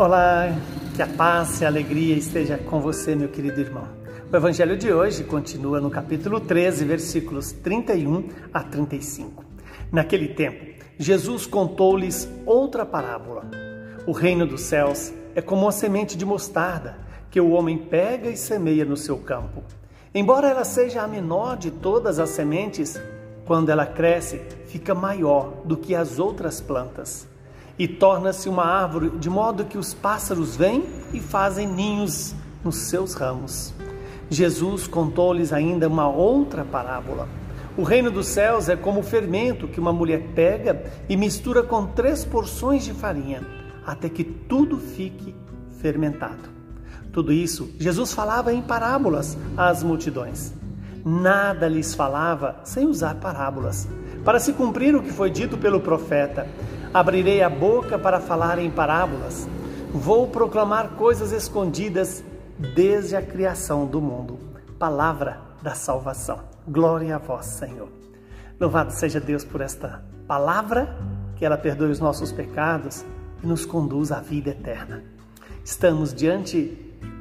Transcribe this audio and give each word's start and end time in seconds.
Olá, 0.00 0.48
que 0.96 1.02
a 1.02 1.06
paz 1.06 1.60
e 1.60 1.64
a 1.66 1.68
alegria 1.68 2.16
esteja 2.16 2.56
com 2.56 2.80
você, 2.80 3.14
meu 3.14 3.28
querido 3.28 3.60
irmão. 3.60 3.86
O 4.32 4.34
evangelho 4.34 4.74
de 4.74 4.90
hoje 4.90 5.22
continua 5.22 5.78
no 5.78 5.90
capítulo 5.90 6.40
13, 6.40 6.86
versículos 6.86 7.52
31 7.52 8.30
a 8.50 8.62
35. 8.62 9.44
Naquele 9.92 10.28
tempo, 10.28 10.82
Jesus 10.96 11.46
contou-lhes 11.46 12.26
outra 12.46 12.86
parábola. 12.86 13.44
O 14.06 14.12
reino 14.12 14.46
dos 14.46 14.62
céus 14.62 15.12
é 15.34 15.42
como 15.42 15.66
uma 15.66 15.70
semente 15.70 16.16
de 16.16 16.24
mostarda 16.24 16.96
que 17.30 17.38
o 17.38 17.50
homem 17.50 17.76
pega 17.76 18.30
e 18.30 18.38
semeia 18.38 18.86
no 18.86 18.96
seu 18.96 19.18
campo. 19.18 19.62
Embora 20.14 20.48
ela 20.48 20.64
seja 20.64 21.02
a 21.02 21.06
menor 21.06 21.58
de 21.58 21.70
todas 21.70 22.18
as 22.18 22.30
sementes, 22.30 22.98
quando 23.44 23.68
ela 23.68 23.84
cresce, 23.84 24.40
fica 24.64 24.94
maior 24.94 25.60
do 25.62 25.76
que 25.76 25.94
as 25.94 26.18
outras 26.18 26.58
plantas 26.58 27.28
e 27.80 27.88
torna-se 27.88 28.46
uma 28.46 28.62
árvore, 28.62 29.08
de 29.18 29.30
modo 29.30 29.64
que 29.64 29.78
os 29.78 29.94
pássaros 29.94 30.54
vêm 30.54 30.84
e 31.14 31.18
fazem 31.18 31.66
ninhos 31.66 32.34
nos 32.62 32.76
seus 32.76 33.14
ramos. 33.14 33.72
Jesus 34.28 34.86
contou-lhes 34.86 35.50
ainda 35.50 35.88
uma 35.88 36.06
outra 36.06 36.62
parábola. 36.62 37.26
O 37.78 37.82
reino 37.82 38.10
dos 38.10 38.26
céus 38.26 38.68
é 38.68 38.76
como 38.76 39.00
o 39.00 39.02
fermento 39.02 39.66
que 39.66 39.80
uma 39.80 39.94
mulher 39.94 40.26
pega 40.34 40.84
e 41.08 41.16
mistura 41.16 41.62
com 41.62 41.86
três 41.86 42.22
porções 42.22 42.84
de 42.84 42.92
farinha, 42.92 43.40
até 43.86 44.10
que 44.10 44.24
tudo 44.24 44.76
fique 44.76 45.34
fermentado. 45.80 46.50
Tudo 47.10 47.32
isso 47.32 47.70
Jesus 47.78 48.12
falava 48.12 48.52
em 48.52 48.60
parábolas 48.60 49.38
às 49.56 49.82
multidões. 49.82 50.52
Nada 51.02 51.66
lhes 51.66 51.94
falava 51.94 52.60
sem 52.62 52.86
usar 52.86 53.14
parábolas, 53.14 53.88
para 54.22 54.38
se 54.38 54.52
cumprir 54.52 54.94
o 54.94 55.02
que 55.02 55.10
foi 55.10 55.30
dito 55.30 55.56
pelo 55.56 55.80
profeta: 55.80 56.46
Abrirei 56.92 57.40
a 57.40 57.48
boca 57.48 57.96
para 57.96 58.18
falar 58.18 58.58
em 58.58 58.68
parábolas. 58.68 59.48
Vou 59.92 60.26
proclamar 60.26 60.90
coisas 60.96 61.30
escondidas 61.30 62.24
desde 62.74 63.14
a 63.14 63.22
criação 63.22 63.86
do 63.86 64.00
mundo. 64.00 64.40
Palavra 64.76 65.40
da 65.62 65.72
salvação. 65.72 66.40
Glória 66.66 67.14
a 67.14 67.18
vós, 67.18 67.46
Senhor. 67.46 67.88
Louvado 68.58 68.92
seja 68.92 69.20
Deus 69.20 69.44
por 69.44 69.60
esta 69.60 70.04
palavra, 70.26 70.98
que 71.36 71.44
ela 71.44 71.56
perdoe 71.56 71.90
os 71.90 72.00
nossos 72.00 72.32
pecados 72.32 73.04
e 73.40 73.46
nos 73.46 73.64
conduz 73.64 74.10
à 74.10 74.18
vida 74.18 74.50
eterna. 74.50 75.04
Estamos 75.64 76.12
diante 76.12 76.76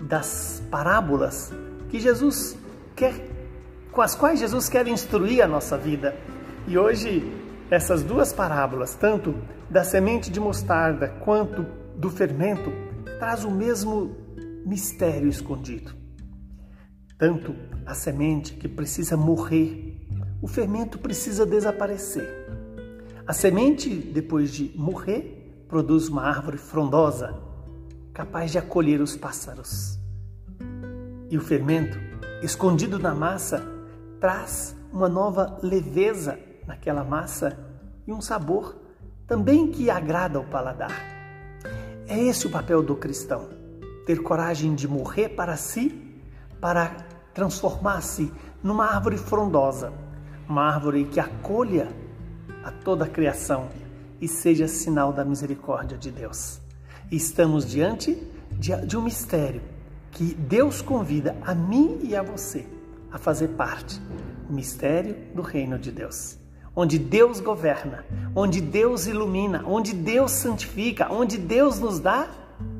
das 0.00 0.62
parábolas 0.70 1.52
que 1.90 2.00
Jesus 2.00 2.56
quer, 2.96 3.14
com 3.92 4.00
as 4.00 4.14
quais 4.14 4.40
Jesus 4.40 4.70
quer 4.70 4.88
instruir 4.88 5.42
a 5.42 5.46
nossa 5.46 5.76
vida. 5.76 6.16
E 6.66 6.78
hoje 6.78 7.49
essas 7.70 8.02
duas 8.02 8.32
parábolas, 8.32 8.94
tanto 8.94 9.34
da 9.70 9.84
semente 9.84 10.30
de 10.30 10.40
mostarda 10.40 11.08
quanto 11.08 11.64
do 11.96 12.10
fermento, 12.10 12.72
traz 13.18 13.44
o 13.44 13.50
mesmo 13.50 14.16
mistério 14.66 15.28
escondido. 15.28 15.94
Tanto 17.16 17.54
a 17.86 17.94
semente 17.94 18.54
que 18.54 18.66
precisa 18.68 19.16
morrer, 19.16 20.00
o 20.42 20.48
fermento 20.48 20.98
precisa 20.98 21.46
desaparecer. 21.46 22.28
A 23.26 23.32
semente, 23.32 23.88
depois 23.88 24.50
de 24.52 24.72
morrer, 24.76 25.64
produz 25.68 26.08
uma 26.08 26.22
árvore 26.22 26.58
frondosa, 26.58 27.38
capaz 28.12 28.50
de 28.50 28.58
acolher 28.58 29.00
os 29.00 29.16
pássaros. 29.16 29.96
E 31.30 31.36
o 31.36 31.40
fermento, 31.40 31.96
escondido 32.42 32.98
na 32.98 33.14
massa, 33.14 33.62
traz 34.18 34.74
uma 34.92 35.08
nova 35.08 35.60
leveza 35.62 36.36
naquela 36.66 37.04
massa 37.04 37.58
e 38.06 38.12
um 38.12 38.20
sabor 38.20 38.76
também 39.26 39.70
que 39.70 39.88
agrada 39.88 40.38
ao 40.38 40.44
paladar. 40.44 40.90
É 42.08 42.18
esse 42.18 42.48
o 42.48 42.50
papel 42.50 42.82
do 42.82 42.96
cristão: 42.96 43.48
ter 44.04 44.20
coragem 44.20 44.74
de 44.74 44.88
morrer 44.88 45.28
para 45.28 45.56
si, 45.56 46.18
para 46.60 46.96
transformar-se 47.32 48.32
numa 48.60 48.86
árvore 48.86 49.16
frondosa, 49.16 49.92
uma 50.48 50.64
árvore 50.64 51.04
que 51.04 51.20
acolha 51.20 51.88
a 52.64 52.72
toda 52.72 53.04
a 53.04 53.08
criação 53.08 53.68
e 54.20 54.26
seja 54.26 54.66
sinal 54.66 55.12
da 55.12 55.24
misericórdia 55.24 55.96
de 55.96 56.10
Deus. 56.10 56.60
Estamos 57.10 57.64
diante 57.64 58.20
de, 58.50 58.96
um 58.96 59.02
mistério 59.02 59.62
que 60.10 60.34
Deus 60.34 60.82
convida 60.82 61.36
a 61.42 61.54
mim 61.54 62.00
e 62.02 62.16
a 62.16 62.22
você 62.22 62.66
a 63.12 63.18
fazer 63.18 63.48
parte 63.50 64.02
o 64.48 64.52
mistério 64.52 65.16
do 65.34 65.42
reino 65.42 65.78
de 65.78 65.92
Deus 65.92 66.39
onde 66.74 66.98
Deus 66.98 67.40
governa, 67.40 68.04
onde 68.34 68.60
Deus 68.60 69.06
ilumina, 69.06 69.64
onde 69.66 69.92
Deus 69.92 70.32
santifica, 70.32 71.12
onde 71.12 71.36
Deus 71.36 71.78
nos 71.78 71.98
dá 71.98 72.28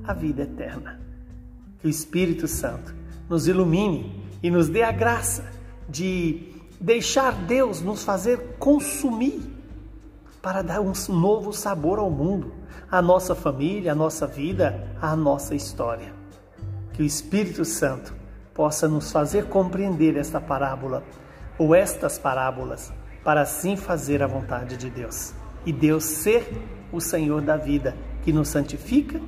a 0.05 0.13
vida 0.13 0.43
eterna. 0.43 1.01
Que 1.79 1.87
o 1.87 1.91
Espírito 1.91 2.47
Santo 2.47 2.95
nos 3.29 3.49
ilumine 3.49 4.25
e 4.43 4.51
nos 4.51 4.69
dê 4.69 4.83
a 4.83 4.93
graça 4.93 5.45
de 5.89 6.53
deixar 6.81 7.33
Deus 7.33 7.81
nos 7.81 8.05
fazer 8.05 8.57
consumir 8.59 9.41
para 10.41 10.63
dar 10.63 10.81
um 10.81 10.93
novo 11.09 11.53
sabor 11.53 11.99
ao 11.99 12.11
mundo, 12.11 12.53
à 12.91 13.03
nossa 13.03 13.35
família, 13.35 13.93
à 13.93 13.95
nossa 13.95 14.27
vida, 14.27 14.89
à 15.01 15.15
nossa 15.15 15.55
história. 15.55 16.13
Que 16.95 17.03
o 17.03 17.07
Espírito 17.07 17.65
Santo 17.65 18.15
possa 18.55 18.89
nos 18.89 19.13
fazer 19.13 19.47
compreender 19.47 20.17
esta 20.17 20.41
parábola 20.41 21.03
ou 21.59 21.75
estas 21.75 22.19
parábolas 22.19 22.93
para 23.25 23.43
assim 23.43 23.77
fazer 23.77 24.23
a 24.23 24.27
vontade 24.27 24.77
de 24.77 24.89
Deus. 24.91 25.35
E 25.65 25.73
Deus 25.73 26.05
ser 26.05 26.51
o 26.93 27.01
Senhor 27.01 27.41
da 27.43 27.57
vida, 27.57 27.97
que 28.23 28.33
nos 28.33 28.49
santifica 28.49 29.21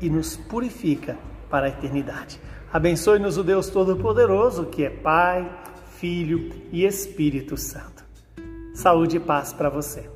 e 0.00 0.08
nos 0.08 0.36
purifica 0.36 1.16
para 1.50 1.66
a 1.66 1.68
eternidade. 1.68 2.40
Abençoe-nos 2.72 3.38
o 3.38 3.44
Deus 3.44 3.68
Todo-Poderoso, 3.68 4.66
que 4.66 4.84
é 4.84 4.90
Pai, 4.90 5.48
Filho 5.98 6.50
e 6.72 6.84
Espírito 6.84 7.56
Santo. 7.56 8.04
Saúde 8.74 9.18
e 9.18 9.20
paz 9.20 9.52
para 9.52 9.70
você. 9.70 10.13